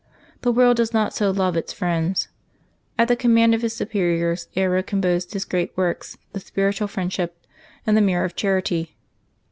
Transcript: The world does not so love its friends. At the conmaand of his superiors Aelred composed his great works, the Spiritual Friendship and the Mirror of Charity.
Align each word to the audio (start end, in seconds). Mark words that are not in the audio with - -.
The 0.41 0.51
world 0.51 0.77
does 0.77 0.93
not 0.95 1.13
so 1.13 1.29
love 1.29 1.55
its 1.55 1.71
friends. 1.73 2.27
At 2.97 3.07
the 3.07 3.15
conmaand 3.15 3.53
of 3.53 3.61
his 3.61 3.75
superiors 3.75 4.47
Aelred 4.57 4.87
composed 4.87 5.33
his 5.33 5.45
great 5.45 5.71
works, 5.77 6.17
the 6.33 6.39
Spiritual 6.39 6.87
Friendship 6.87 7.45
and 7.85 7.95
the 7.95 8.01
Mirror 8.01 8.25
of 8.25 8.35
Charity. 8.35 8.95